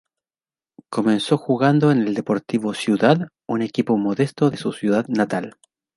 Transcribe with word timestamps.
Comenzó 0.89 1.37
jugando 1.37 1.91
en 1.91 1.99
el 2.07 2.15
Deportivo 2.15 2.73
Ciudad 2.73 3.27
un 3.47 3.61
equipo 3.61 3.97
modesto 3.97 4.49
de 4.49 4.57
su 4.57 4.71
ciudad 4.73 5.05
natal. 5.09 5.57